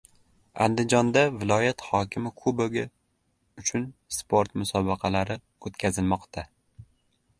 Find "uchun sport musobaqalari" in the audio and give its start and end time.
3.65-5.39